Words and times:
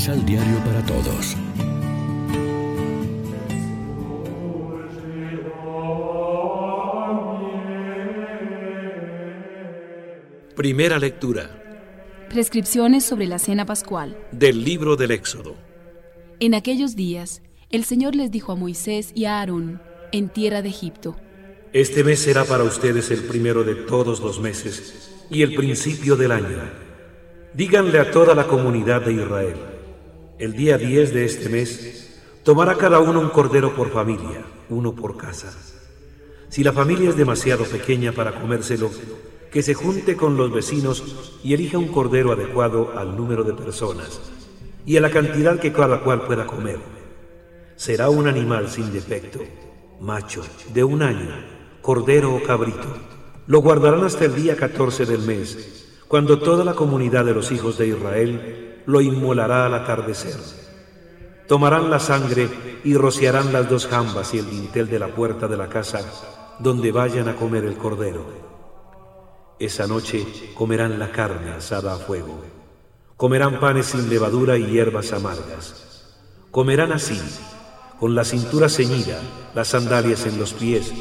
Misal 0.00 0.24
Diario 0.24 0.56
para 0.64 0.82
Todos. 0.86 1.36
Primera 10.56 10.98
lectura 10.98 11.50
Prescripciones 12.30 13.04
sobre 13.04 13.26
la 13.26 13.38
cena 13.38 13.66
pascual. 13.66 14.16
del 14.32 14.64
libro 14.64 14.96
del 14.96 15.10
Éxodo. 15.10 15.54
En 16.38 16.54
aquellos 16.54 16.96
días, 16.96 17.42
el 17.68 17.84
Señor 17.84 18.16
les 18.16 18.30
dijo 18.30 18.52
a 18.52 18.56
Moisés 18.56 19.12
y 19.14 19.26
a 19.26 19.40
Aarón, 19.40 19.82
en 20.12 20.30
tierra 20.30 20.62
de 20.62 20.70
Egipto, 20.70 21.16
Este 21.74 22.04
mes 22.04 22.20
será 22.20 22.46
para 22.46 22.64
ustedes 22.64 23.10
el 23.10 23.24
primero 23.24 23.64
de 23.64 23.74
todos 23.74 24.20
los 24.20 24.40
meses 24.40 25.12
y 25.28 25.42
el 25.42 25.54
principio 25.54 26.16
del 26.16 26.32
año. 26.32 26.56
Díganle 27.52 27.98
a 27.98 28.10
toda 28.10 28.34
la 28.34 28.46
comunidad 28.46 29.02
de 29.02 29.12
Israel, 29.12 29.56
el 30.40 30.54
día 30.54 30.78
10 30.78 31.12
de 31.12 31.26
este 31.26 31.50
mes 31.50 32.18
tomará 32.44 32.74
cada 32.76 32.98
uno 32.98 33.20
un 33.20 33.28
cordero 33.28 33.74
por 33.74 33.90
familia, 33.90 34.42
uno 34.70 34.94
por 34.94 35.18
casa. 35.18 35.52
Si 36.48 36.64
la 36.64 36.72
familia 36.72 37.10
es 37.10 37.16
demasiado 37.16 37.64
pequeña 37.64 38.12
para 38.12 38.40
comérselo, 38.40 38.90
que 39.52 39.62
se 39.62 39.74
junte 39.74 40.16
con 40.16 40.38
los 40.38 40.50
vecinos 40.50 41.36
y 41.44 41.52
elija 41.52 41.76
un 41.76 41.88
cordero 41.88 42.32
adecuado 42.32 42.94
al 42.96 43.18
número 43.18 43.44
de 43.44 43.52
personas 43.52 44.18
y 44.86 44.96
a 44.96 45.02
la 45.02 45.10
cantidad 45.10 45.60
que 45.60 45.74
cada 45.74 46.00
cual 46.00 46.22
pueda 46.22 46.46
comer. 46.46 46.78
Será 47.76 48.08
un 48.08 48.26
animal 48.26 48.70
sin 48.70 48.90
defecto, 48.94 49.40
macho, 50.00 50.42
de 50.72 50.82
un 50.82 51.02
año, 51.02 51.34
cordero 51.82 52.34
o 52.34 52.42
cabrito. 52.42 52.88
Lo 53.46 53.60
guardarán 53.60 54.04
hasta 54.04 54.24
el 54.24 54.34
día 54.34 54.56
14 54.56 55.04
del 55.04 55.20
mes, 55.20 55.98
cuando 56.08 56.38
toda 56.38 56.64
la 56.64 56.72
comunidad 56.72 57.26
de 57.26 57.34
los 57.34 57.52
hijos 57.52 57.76
de 57.76 57.88
Israel 57.88 58.69
lo 58.90 59.00
inmolará 59.00 59.66
al 59.66 59.74
atardecer. 59.74 60.36
Tomarán 61.46 61.90
la 61.90 62.00
sangre 62.00 62.80
y 62.82 62.94
rociarán 62.94 63.52
las 63.52 63.68
dos 63.68 63.86
jambas 63.86 64.34
y 64.34 64.38
el 64.38 64.50
dintel 64.50 64.88
de 64.88 64.98
la 64.98 65.08
puerta 65.08 65.46
de 65.46 65.56
la 65.56 65.68
casa 65.68 66.00
donde 66.58 66.90
vayan 66.90 67.28
a 67.28 67.36
comer 67.36 67.64
el 67.64 67.76
cordero. 67.76 68.26
Esa 69.58 69.86
noche 69.86 70.26
comerán 70.54 70.98
la 70.98 71.12
carne 71.12 71.52
asada 71.52 71.94
a 71.94 71.98
fuego. 71.98 72.42
Comerán 73.16 73.60
panes 73.60 73.86
sin 73.86 74.08
levadura 74.08 74.58
y 74.58 74.66
hierbas 74.66 75.12
amargas. 75.12 76.18
Comerán 76.50 76.92
así, 76.92 77.20
con 78.00 78.14
la 78.14 78.24
cintura 78.24 78.68
ceñida, 78.68 79.20
las 79.54 79.68
sandalias 79.68 80.26
en 80.26 80.38
los 80.38 80.52
pies, 80.52 80.92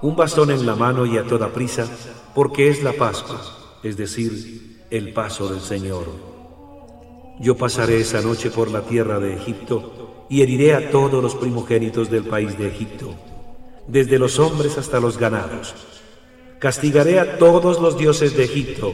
un 0.00 0.16
bastón 0.16 0.50
en 0.50 0.64
la 0.64 0.76
mano 0.76 1.04
y 1.04 1.18
a 1.18 1.26
toda 1.26 1.52
prisa, 1.52 1.86
porque 2.34 2.68
es 2.68 2.82
la 2.82 2.92
Pascua, 2.92 3.40
es 3.82 3.96
decir, 3.96 4.86
el 4.90 5.12
paso 5.12 5.48
del 5.48 5.60
Señor. 5.60 6.37
Yo 7.40 7.56
pasaré 7.56 8.00
esa 8.00 8.20
noche 8.20 8.50
por 8.50 8.70
la 8.70 8.82
tierra 8.82 9.20
de 9.20 9.34
Egipto 9.34 10.26
y 10.28 10.42
heriré 10.42 10.74
a 10.74 10.90
todos 10.90 11.22
los 11.22 11.36
primogénitos 11.36 12.10
del 12.10 12.24
país 12.24 12.58
de 12.58 12.68
Egipto, 12.68 13.14
desde 13.86 14.18
los 14.18 14.38
hombres 14.38 14.76
hasta 14.76 14.98
los 14.98 15.18
ganados. 15.18 15.74
Castigaré 16.58 17.20
a 17.20 17.38
todos 17.38 17.80
los 17.80 17.96
dioses 17.96 18.36
de 18.36 18.44
Egipto, 18.44 18.92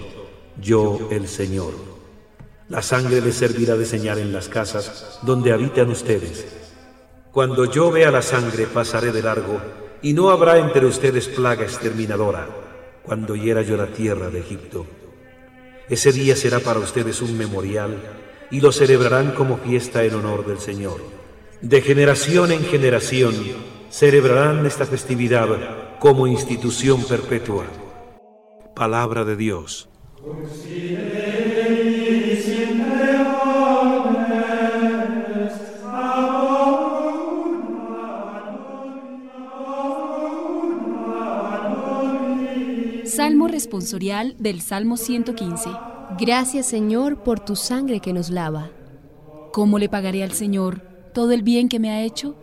yo 0.60 1.08
el 1.10 1.26
Señor. 1.26 1.72
La 2.68 2.82
sangre 2.82 3.20
les 3.20 3.34
servirá 3.34 3.76
de 3.76 3.86
señal 3.86 4.18
en 4.18 4.32
las 4.32 4.48
casas 4.48 5.18
donde 5.22 5.52
habitan 5.52 5.90
ustedes. 5.90 6.46
Cuando 7.32 7.64
yo 7.64 7.90
vea 7.90 8.10
la 8.10 8.22
sangre 8.22 8.66
pasaré 8.66 9.12
de 9.12 9.22
largo, 9.22 9.60
y 10.02 10.12
no 10.12 10.28
habrá 10.28 10.58
entre 10.58 10.84
ustedes 10.84 11.28
plaga 11.28 11.64
exterminadora, 11.64 12.46
cuando 13.02 13.36
hiera 13.36 13.62
yo 13.62 13.76
la 13.76 13.86
tierra 13.86 14.28
de 14.28 14.40
Egipto. 14.40 14.86
Ese 15.88 16.12
día 16.12 16.36
será 16.36 16.60
para 16.60 16.80
ustedes 16.80 17.22
un 17.22 17.36
memorial, 17.36 17.96
y 18.50 18.60
lo 18.60 18.72
celebrarán 18.72 19.32
como 19.32 19.56
fiesta 19.58 20.04
en 20.04 20.14
honor 20.14 20.46
del 20.46 20.58
Señor. 20.58 21.00
De 21.60 21.80
generación 21.80 22.52
en 22.52 22.64
generación 22.64 23.34
celebrarán 23.90 24.66
esta 24.66 24.86
festividad 24.86 25.48
como 25.98 26.26
institución 26.26 27.02
perpetua. 27.04 27.64
Palabra 28.74 29.24
de 29.24 29.36
Dios. 29.36 29.88
Salmo 43.06 43.46
responsorial 43.46 44.34
del 44.38 44.60
Salmo 44.60 44.96
115. 44.96 45.93
Gracias 46.18 46.66
Señor 46.66 47.24
por 47.24 47.40
tu 47.40 47.56
sangre 47.56 47.98
que 47.98 48.12
nos 48.12 48.30
lava. 48.30 48.70
¿Cómo 49.52 49.78
le 49.78 49.88
pagaré 49.88 50.22
al 50.22 50.32
Señor 50.32 50.80
todo 51.12 51.32
el 51.32 51.42
bien 51.42 51.68
que 51.68 51.80
me 51.80 51.90
ha 51.90 52.02
hecho? 52.02 52.36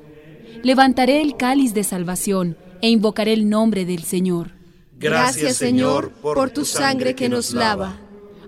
Levantaré 0.62 1.22
el 1.22 1.38
cáliz 1.38 1.74
de 1.74 1.84
salvación 1.84 2.58
e 2.82 2.90
invocaré 2.90 3.32
el 3.32 3.50
nombre 3.50 3.86
del 3.86 4.04
Señor. 4.04 4.52
Gracias 5.00 5.56
Señor 5.56 6.12
por 6.12 6.50
tu 6.52 6.66
sangre 6.66 7.16
que 7.16 7.30
nos 7.30 7.54
lava. 7.54 7.98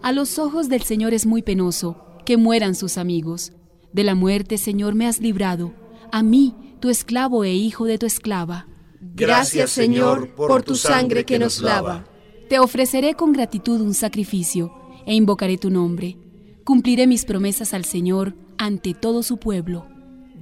A 0.02 0.12
los 0.12 0.40
ojos 0.40 0.68
del 0.68 0.84
Señor 0.84 1.14
es 1.14 1.26
muy 1.26 1.42
penoso 1.42 2.04
que 2.26 2.36
mueran 2.36 2.76
sus 2.76 2.98
amigos. 2.98 3.54
De 3.94 4.04
la 4.04 4.16
muerte, 4.16 4.58
Señor, 4.58 4.94
me 4.94 5.08
has 5.08 5.22
librado. 5.22 5.74
A 6.12 6.22
mí, 6.22 6.56
tu 6.82 6.90
esclavo 6.90 7.46
e 7.46 7.54
hijo 7.54 7.86
de 7.86 7.98
tu 7.98 8.06
esclava. 8.06 8.68
Gracias 9.16 9.72
Señor 9.72 10.36
por 10.36 10.64
tu 10.64 10.76
sangre 10.76 11.24
que 11.24 11.40
nos 11.40 11.62
lava. 11.62 12.04
Te 12.50 12.60
ofreceré 12.60 13.14
con 13.14 13.32
gratitud 13.32 13.80
un 13.80 13.94
sacrificio 13.94 14.83
e 15.06 15.14
invocaré 15.16 15.58
tu 15.58 15.70
nombre. 15.70 16.18
Cumpliré 16.64 17.08
mis 17.08 17.26
promesas 17.26 17.74
al 17.74 17.86
Señor 17.86 18.36
ante 18.58 18.94
todo 18.94 19.24
su 19.24 19.38
pueblo. 19.38 19.88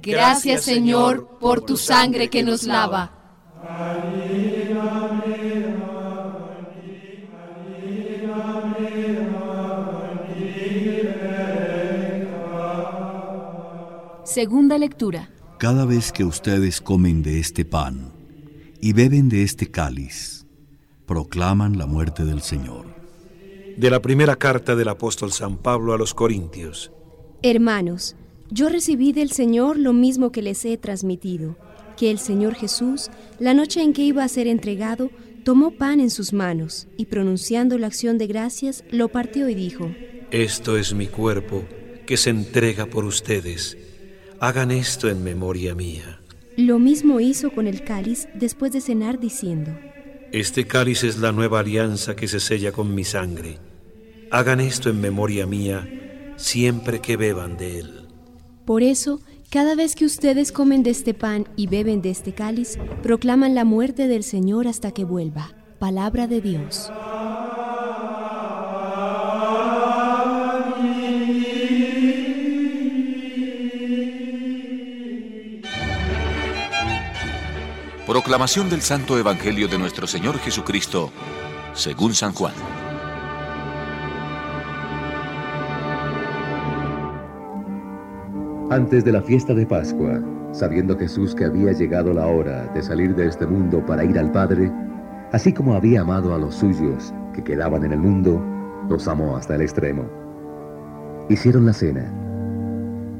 Gracias 0.02 0.62
Señor 0.64 1.38
por 1.40 1.60
tu 1.62 1.76
sangre 1.76 2.28
que 2.28 2.42
nos 2.42 2.64
lava. 2.64 3.18
Segunda 14.24 14.78
lectura. 14.78 15.30
Cada 15.58 15.84
vez 15.84 16.10
que 16.10 16.24
ustedes 16.24 16.80
comen 16.80 17.22
de 17.22 17.38
este 17.38 17.64
pan 17.64 18.12
y 18.80 18.94
beben 18.94 19.28
de 19.28 19.42
este 19.42 19.70
cáliz, 19.70 20.46
proclaman 21.06 21.76
la 21.76 21.86
muerte 21.86 22.24
del 22.24 22.40
Señor. 22.40 22.91
De 23.76 23.90
la 23.90 24.02
primera 24.02 24.36
carta 24.36 24.76
del 24.76 24.88
apóstol 24.88 25.32
San 25.32 25.56
Pablo 25.56 25.92
a 25.92 25.98
los 25.98 26.14
Corintios. 26.14 26.92
Hermanos, 27.42 28.16
yo 28.50 28.68
recibí 28.68 29.12
del 29.12 29.30
Señor 29.30 29.78
lo 29.78 29.92
mismo 29.92 30.30
que 30.30 30.42
les 30.42 30.64
he 30.64 30.76
transmitido, 30.76 31.56
que 31.96 32.10
el 32.10 32.18
Señor 32.18 32.54
Jesús, 32.54 33.10
la 33.38 33.54
noche 33.54 33.82
en 33.82 33.92
que 33.92 34.02
iba 34.02 34.24
a 34.24 34.28
ser 34.28 34.46
entregado, 34.46 35.10
tomó 35.44 35.72
pan 35.72 36.00
en 36.00 36.10
sus 36.10 36.32
manos 36.32 36.86
y 36.96 37.06
pronunciando 37.06 37.78
la 37.78 37.86
acción 37.86 38.18
de 38.18 38.26
gracias, 38.26 38.84
lo 38.90 39.08
partió 39.08 39.48
y 39.48 39.54
dijo, 39.54 39.90
Esto 40.30 40.76
es 40.76 40.94
mi 40.94 41.06
cuerpo 41.06 41.64
que 42.06 42.16
se 42.16 42.30
entrega 42.30 42.86
por 42.86 43.04
ustedes. 43.04 43.76
Hagan 44.40 44.70
esto 44.70 45.08
en 45.08 45.24
memoria 45.24 45.74
mía. 45.74 46.20
Lo 46.56 46.78
mismo 46.78 47.20
hizo 47.20 47.50
con 47.50 47.66
el 47.66 47.82
cáliz 47.84 48.28
después 48.34 48.72
de 48.72 48.80
cenar 48.80 49.18
diciendo, 49.18 49.72
Este 50.32 50.66
cáliz 50.66 51.04
es 51.04 51.18
la 51.18 51.30
nueva 51.30 51.60
alianza 51.60 52.16
que 52.16 52.26
se 52.26 52.40
sella 52.40 52.72
con 52.72 52.94
mi 52.94 53.04
sangre. 53.04 53.58
Hagan 54.30 54.60
esto 54.60 54.88
en 54.88 54.98
memoria 54.98 55.46
mía 55.46 56.34
siempre 56.36 57.00
que 57.00 57.18
beban 57.18 57.58
de 57.58 57.80
él. 57.80 58.08
Por 58.64 58.82
eso, 58.82 59.20
cada 59.50 59.74
vez 59.74 59.94
que 59.94 60.06
ustedes 60.06 60.50
comen 60.50 60.82
de 60.82 60.88
este 60.88 61.12
pan 61.12 61.48
y 61.54 61.66
beben 61.66 62.00
de 62.00 62.08
este 62.08 62.32
cáliz, 62.32 62.78
proclaman 63.02 63.54
la 63.54 63.66
muerte 63.66 64.08
del 64.08 64.22
Señor 64.22 64.68
hasta 64.68 64.92
que 64.92 65.04
vuelva. 65.04 65.52
Palabra 65.78 66.26
de 66.26 66.40
Dios. 66.40 66.90
Proclamación 78.12 78.68
del 78.68 78.82
Santo 78.82 79.18
Evangelio 79.18 79.68
de 79.68 79.78
nuestro 79.78 80.06
Señor 80.06 80.36
Jesucristo, 80.36 81.10
según 81.72 82.12
San 82.12 82.34
Juan. 82.34 82.52
Antes 88.68 89.02
de 89.06 89.12
la 89.12 89.22
fiesta 89.22 89.54
de 89.54 89.64
Pascua, 89.64 90.20
sabiendo 90.52 90.98
Jesús 90.98 91.34
que 91.34 91.46
había 91.46 91.72
llegado 91.72 92.12
la 92.12 92.26
hora 92.26 92.66
de 92.74 92.82
salir 92.82 93.14
de 93.14 93.28
este 93.28 93.46
mundo 93.46 93.82
para 93.86 94.04
ir 94.04 94.18
al 94.18 94.30
Padre, 94.30 94.70
así 95.32 95.50
como 95.50 95.72
había 95.72 96.02
amado 96.02 96.34
a 96.34 96.38
los 96.38 96.56
suyos 96.56 97.14
que 97.32 97.42
quedaban 97.42 97.82
en 97.82 97.92
el 97.92 98.00
mundo, 98.00 98.44
los 98.90 99.08
amó 99.08 99.38
hasta 99.38 99.54
el 99.54 99.62
extremo. 99.62 100.04
Hicieron 101.30 101.64
la 101.64 101.72
cena. 101.72 102.12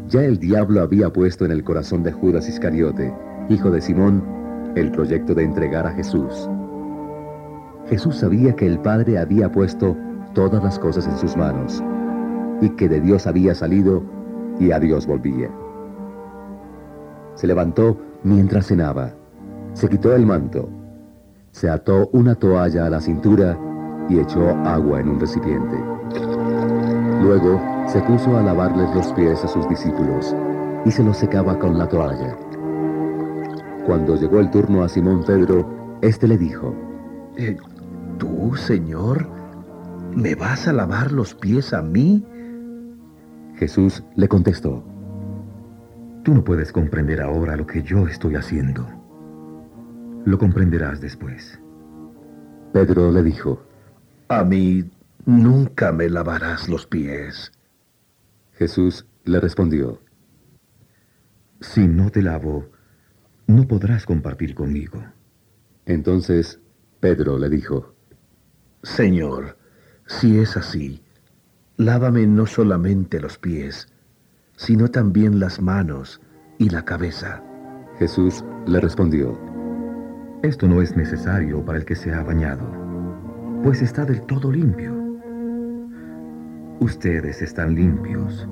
Ya 0.09 0.21
el 0.21 0.39
diablo 0.39 0.83
había 0.83 1.11
puesto 1.11 1.47
en 1.47 1.53
el 1.53 1.65
corazón 1.65 2.03
de 2.03 2.13
Judas 2.13 2.47
Iscariote, 2.47 3.11
hijo 3.49 3.71
de 3.71 3.81
Simón, 3.81 4.42
el 4.75 4.91
proyecto 4.91 5.35
de 5.35 5.45
entregar 5.45 5.87
a 5.87 5.93
Jesús. 5.93 6.49
Jesús 7.89 8.17
sabía 8.17 8.55
que 8.55 8.67
el 8.67 8.79
Padre 8.79 9.19
había 9.19 9.51
puesto 9.51 9.97
todas 10.35 10.63
las 10.63 10.79
cosas 10.79 11.07
en 11.07 11.19
sus 11.19 11.37
manos 11.37 11.83
y 12.61 12.71
que 12.71 12.89
de 12.89 13.01
Dios 13.01 13.27
había 13.27 13.55
salido 13.55 14.03
y 14.59 14.71
a 14.73 14.79
Dios 14.79 15.07
volvía. 15.07 15.51
Se 17.35 17.47
levantó 17.47 17.97
mientras 18.23 18.67
cenaba, 18.67 19.13
se 19.73 19.89
quitó 19.89 20.15
el 20.15 20.27
manto, 20.27 20.69
se 21.51 21.69
ató 21.69 22.09
una 22.13 22.35
toalla 22.35 22.87
a 22.87 22.91
la 22.91 23.01
cintura 23.01 23.59
y 24.09 24.19
echó 24.19 24.51
agua 24.65 25.01
en 25.01 25.09
un 25.09 25.21
recipiente. 25.21 25.77
Luego 27.23 27.61
se 27.87 28.01
puso 28.03 28.37
a 28.37 28.43
lavarles 28.43 28.95
los 28.95 29.13
pies 29.13 29.43
a 29.45 29.49
sus 29.49 29.69
discípulos 29.69 30.35
y 30.85 30.91
se 30.91 31.03
los 31.03 31.17
secaba 31.17 31.59
con 31.59 31.79
la 31.79 31.89
toalla. 31.89 32.37
Cuando 33.87 34.17
llegó 34.17 34.39
el 34.39 34.51
turno 34.51 34.85
a 34.85 34.89
Simón 34.89 35.25
Pedro, 35.25 35.99
éste 36.03 36.29
le 36.29 36.39
dijo, 36.39 36.75
eh, 37.37 37.57
¿Tú, 38.19 38.55
Señor, 38.55 39.29
me 40.15 40.37
vas 40.37 40.69
a 40.69 40.73
lavar 40.73 41.11
los 41.11 41.35
pies 41.35 41.73
a 41.73 41.83
mí? 41.83 42.25
Jesús 43.57 44.05
le 44.15 44.29
contestó, 44.29 44.85
Tú 46.23 46.35
no 46.35 46.45
puedes 46.45 46.71
comprender 46.71 47.21
ahora 47.21 47.57
lo 47.57 47.67
que 47.67 47.83
yo 47.83 48.07
estoy 48.07 48.37
haciendo. 48.37 48.87
Lo 50.25 50.39
comprenderás 50.39 51.01
después. 51.01 51.59
Pedro 52.73 53.11
le 53.11 53.25
dijo, 53.25 53.65
A 54.29 54.45
mí 54.45 54.89
nunca 55.27 55.91
me 55.91 56.09
lavarás 56.09 56.69
los 56.69 56.87
pies. 56.87 57.51
Jesús 58.53 59.07
le 59.25 59.41
respondió, 59.41 59.99
Si 61.61 61.89
no 61.89 62.11
te 62.11 62.23
lavo, 62.23 62.67
no 63.47 63.67
podrás 63.67 64.07
compartir 64.07 64.55
conmigo. 64.55 65.03
Entonces 65.87 66.61
Pedro 67.01 67.39
le 67.39 67.49
dijo, 67.49 67.95
Señor, 68.83 69.57
si 70.07 70.39
es 70.39 70.57
así, 70.57 71.03
lávame 71.77 72.27
no 72.27 72.47
solamente 72.47 73.21
los 73.21 73.39
pies, 73.39 73.89
sino 74.57 74.89
también 74.89 75.41
las 75.41 75.61
manos 75.61 76.21
y 76.59 76.69
la 76.69 76.85
cabeza. 76.85 77.43
Jesús 77.99 78.45
le 78.67 78.81
respondió, 78.81 79.39
Esto 80.43 80.69
no 80.69 80.83
es 80.83 80.97
necesario 80.97 81.65
para 81.65 81.79
el 81.79 81.85
que 81.85 81.97
se 81.97 82.13
ha 82.13 82.23
bañado, 82.23 82.67
pues 83.63 83.83
está 83.83 84.05
del 84.05 84.23
todo 84.23 84.51
limpio. 84.51 84.93
Ustedes 86.81 87.43
están 87.43 87.75
limpios, 87.75 88.49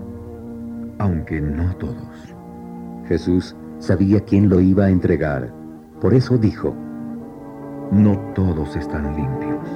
aunque 0.99 1.41
no 1.41 1.75
todos. 1.77 2.35
Jesús 3.09 3.57
sabía 3.81 4.21
quién 4.21 4.49
lo 4.49 4.61
iba 4.61 4.85
a 4.85 4.91
entregar, 4.91 5.53
por 6.01 6.15
eso 6.15 6.39
dijo, 6.39 6.75
No 7.91 8.17
todos 8.35 8.77
están 8.77 9.17
limpios. 9.17 9.69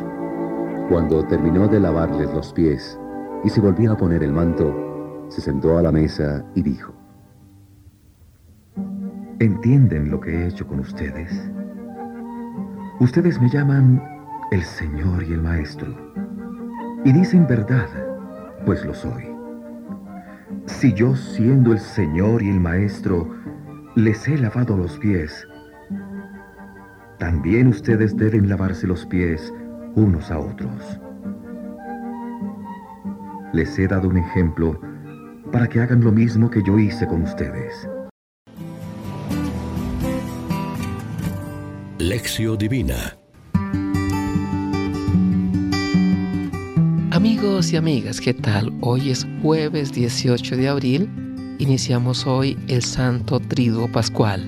Cuando 0.89 1.25
terminó 1.25 1.67
de 1.67 1.81
lavarles 1.81 2.33
los 2.33 2.53
pies 2.53 2.99
y 3.43 3.49
se 3.49 3.61
volvió 3.61 3.93
a 3.93 3.97
poner 3.97 4.23
el 4.23 4.33
manto, 4.33 5.27
se 5.29 5.41
sentó 5.41 5.79
a 5.79 5.83
la 5.83 5.91
mesa 5.91 6.45
y 6.55 6.63
dijo, 6.63 6.93
¿Entienden 9.41 10.11
lo 10.11 10.21
que 10.21 10.31
he 10.31 10.47
hecho 10.47 10.67
con 10.67 10.81
ustedes? 10.81 11.51
Ustedes 13.01 13.41
me 13.41 13.49
llaman 13.49 14.03
el 14.51 14.63
Señor 14.63 15.25
y 15.25 15.33
el 15.33 15.43
Maestro. 15.43 15.93
Y 17.05 17.13
dicen 17.13 17.47
verdad, 17.47 17.89
pues 18.65 18.85
lo 18.85 18.95
soy. 18.95 19.25
Si 20.67 20.93
yo, 20.93 21.17
siendo 21.17 21.73
el 21.73 21.81
Señor 21.81 22.43
y 22.43 22.51
el 22.51 22.61
Maestro, 22.61 23.29
les 23.97 24.27
he 24.27 24.37
lavado 24.37 24.77
los 24.77 24.99
pies, 24.99 25.47
también 27.19 27.69
ustedes 27.69 28.17
deben 28.17 28.49
lavarse 28.49 28.87
los 28.87 29.07
pies 29.07 29.53
unos 29.95 30.31
a 30.31 30.39
otros. 30.39 31.01
Les 33.53 33.79
he 33.79 33.87
dado 33.87 34.09
un 34.09 34.17
ejemplo 34.17 34.81
para 35.53 35.69
que 35.69 35.81
hagan 35.81 36.03
lo 36.03 36.11
mismo 36.11 36.51
que 36.51 36.63
yo 36.65 36.79
hice 36.79 37.07
con 37.07 37.23
ustedes. 37.23 37.89
Lección 41.99 42.59
Divina 42.59 43.17
Amigos 47.13 47.73
y 47.73 47.77
amigas, 47.77 48.21
¿qué 48.21 48.35
tal? 48.35 48.73
Hoy 48.81 49.11
es 49.11 49.25
jueves 49.41 49.93
18 49.93 50.57
de 50.57 50.69
abril. 50.69 51.24
Iniciamos 51.59 52.27
hoy 52.27 52.59
el 52.67 52.83
Santo 52.83 53.39
Triduo 53.39 53.87
Pascual. 53.87 54.45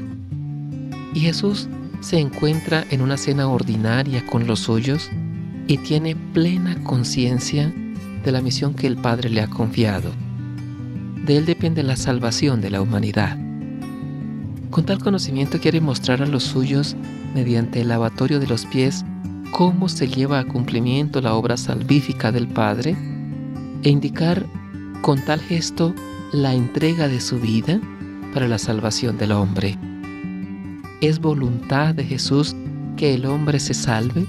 Y 1.15 1.21
Jesús 1.21 1.69
se 2.01 2.19
encuentra 2.19 2.85
en 2.91 3.01
una 3.01 3.17
cena 3.17 3.49
ordinaria 3.49 4.27
con 4.27 4.49
los 4.49 4.61
suyos 4.61 5.09
y 5.69 5.79
tiene 5.79 6.17
plena 6.17 6.83
conciencia 6.83 7.73
de 8.25 8.33
la 8.33 8.43
misión 8.43 8.75
que 8.75 8.89
el 8.89 8.97
Padre 8.97 9.31
le 9.31 9.41
ha 9.41 9.47
confiado. 9.47 10.11
De 11.25 11.37
él 11.37 11.47
depende 11.47 11.85
la 11.85 11.97
salvación 11.97 12.61
de 12.61 12.71
la 12.71 12.83
humanidad. 12.83 13.39
Con 14.71 14.85
tal 14.85 14.99
conocimiento 14.99 15.61
quiere 15.61 15.81
mostrar 15.81 16.23
a 16.23 16.27
los 16.27 16.43
suyos, 16.43 16.97
mediante 17.35 17.83
el 17.83 17.89
lavatorio 17.89 18.41
de 18.41 18.49
los 18.49 18.67
pies, 18.67 19.05
cómo 19.53 19.89
se 19.89 20.09
lleva 20.09 20.41
a 20.41 20.45
cumplimiento 20.45 21.21
la 21.21 21.35
obra 21.35 21.57
salvífica 21.57 22.33
del 22.33 22.49
Padre 22.49 22.97
e 23.85 23.91
indicar 23.91 24.45
con 25.03 25.25
tal 25.25 25.41
gesto 25.41 25.95
la 26.33 26.55
entrega 26.55 27.09
de 27.09 27.21
su 27.21 27.39
vida 27.39 27.81
para 28.35 28.49
la 28.49 28.59
salvación 28.59 29.17
del 29.17 29.33
hombre. 29.33 29.79
Es 31.01 31.21
voluntad 31.21 31.95
de 31.95 32.05
Jesús 32.05 32.55
que 32.97 33.15
el 33.15 33.27
hombre 33.27 33.61
se 33.61 33.75
salve 33.75 34.27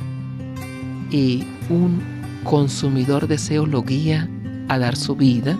y 1.09 1.43
un 1.69 2.01
consumidor 2.43 3.27
deseo 3.27 3.65
lo 3.65 3.83
guía 3.83 4.29
a 4.67 4.77
dar 4.77 4.95
su 4.95 5.15
vida 5.15 5.57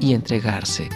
y 0.00 0.12
entregarse. 0.12 0.88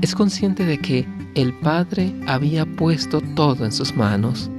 Es 0.00 0.14
consciente 0.14 0.64
de 0.64 0.78
que 0.78 1.06
el 1.34 1.52
Padre 1.54 2.14
había 2.26 2.66
puesto 2.66 3.20
todo 3.34 3.64
en 3.64 3.72
sus 3.72 3.94
manos. 3.96 4.50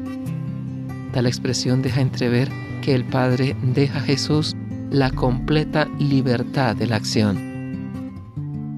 Tal 1.14 1.26
expresión 1.26 1.82
deja 1.82 2.02
entrever 2.02 2.50
que 2.82 2.96
el 2.96 3.04
Padre 3.06 3.56
deja 3.74 4.00
a 4.00 4.04
Jesús 4.04 4.56
la 4.90 5.12
completa 5.12 5.88
libertad 6.00 6.76
de 6.76 6.88
la 6.88 6.96
acción. 6.96 7.51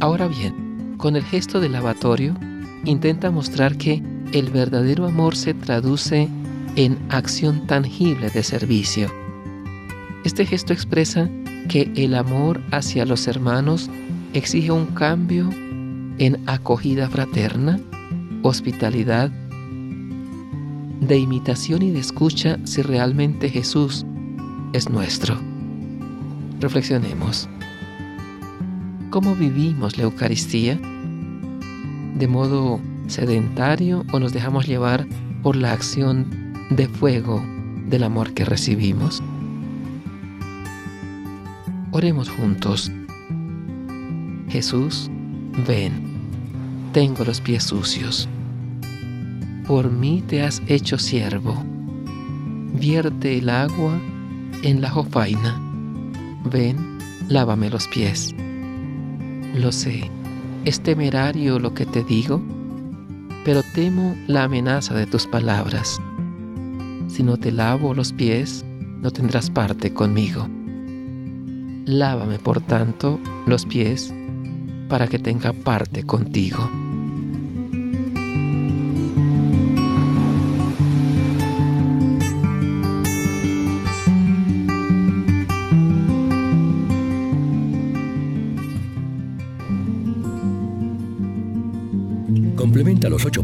Ahora 0.03 0.27
bien, 0.27 0.95
con 0.97 1.15
el 1.15 1.23
gesto 1.23 1.61
del 1.61 1.71
lavatorio, 1.71 2.35
intenta 2.83 3.31
mostrar 3.31 3.77
que 3.77 4.03
el 4.33 4.50
verdadero 4.50 5.05
amor 5.05 5.33
se 5.33 5.53
traduce 5.53 6.27
en 6.75 7.00
acción 7.07 7.65
tangible 7.67 8.29
de 8.29 8.44
servicio. 8.44 9.09
Este 10.25 10.45
gesto 10.45 10.74
expresa 10.74 11.29
que 11.69 11.89
el 11.95 12.15
amor 12.15 12.62
hacia 12.72 13.05
los 13.05 13.27
hermanos 13.29 13.89
exige 14.33 14.74
un 14.74 14.88
cambio 14.88 15.50
en 16.17 16.38
acogida 16.48 17.10
fraterna, 17.10 17.79
hospitalidad, 18.41 19.31
de 21.00 21.17
imitación 21.17 21.81
y 21.81 21.91
de 21.91 22.00
escucha 22.00 22.60
si 22.65 22.81
realmente 22.81 23.48
Jesús 23.48 24.05
es 24.74 24.89
nuestro. 24.89 25.39
Reflexionemos. 26.60 27.48
¿Cómo 29.13 29.36
vivimos 29.36 29.96
la 30.00 30.05
Eucaristía? 30.05 30.79
¿De 32.15 32.27
modo 32.27 32.79
sedentario 33.05 34.03
o 34.12 34.17
nos 34.17 34.34
dejamos 34.34 34.65
llevar 34.65 35.05
por 35.43 35.55
la 35.55 35.72
acción 35.72 36.25
de 36.72 36.88
fuego 36.88 37.46
del 37.86 38.05
amor 38.05 38.34
que 38.34 38.43
recibimos? 38.43 39.22
Oremos 41.91 42.27
juntos. 42.27 42.91
Jesús, 44.50 45.12
ven, 45.67 45.93
tengo 46.91 47.24
los 47.24 47.39
pies 47.39 47.65
sucios. 47.65 48.27
Por 49.67 49.91
mí 49.91 50.24
te 50.25 50.41
has 50.41 50.60
hecho 50.65 50.98
siervo. 50.98 51.63
Vierte 52.74 53.38
el 53.38 53.50
agua 53.50 53.96
en 54.63 54.82
la 54.82 54.89
jofaina. 54.89 55.62
Ven, 56.51 56.98
lávame 57.29 57.70
los 57.70 57.88
pies. 57.89 58.34
Lo 59.53 59.72
sé, 59.72 60.10
es 60.65 60.81
temerario 60.81 61.60
lo 61.60 61.75
que 61.75 61.86
te 61.86 62.03
digo, 62.03 62.41
pero 63.45 63.62
temo 63.75 64.15
la 64.27 64.45
amenaza 64.45 64.95
de 64.95 65.05
tus 65.05 65.27
palabras. 65.27 66.01
Si 67.07 67.22
no 67.22 67.38
te 67.38 67.51
lavo 67.51 67.93
los 67.93 68.13
pies, 68.13 68.65
no 69.01 69.12
tendrás 69.12 69.51
parte 69.51 69.93
conmigo. 69.93 70.48
Lávame, 71.86 72.39
por 72.39 72.62
tanto, 72.62 73.19
los 73.45 73.65
pies 73.65 74.12
para 74.89 75.07
que 75.07 75.19
tenga 75.19 75.53
parte 75.53 76.03
contigo. 76.03 76.69